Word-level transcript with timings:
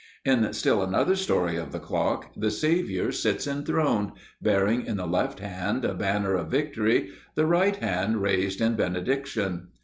In 0.25 0.51
still 0.53 0.81
another 0.81 1.15
story 1.15 1.57
of 1.57 1.71
the 1.71 1.77
clock, 1.79 2.31
the 2.35 2.49
Saviour 2.49 3.11
sits 3.11 3.45
enthroned, 3.45 4.13
bearing 4.41 4.83
in 4.87 4.97
the 4.97 5.05
left 5.05 5.39
hand 5.41 5.85
a 5.85 5.93
banner 5.93 6.33
of 6.33 6.47
victory, 6.47 7.11
the 7.35 7.45
right 7.45 7.75
hand 7.75 8.19
raised 8.19 8.61
in 8.61 8.73
benediction. 8.73 9.67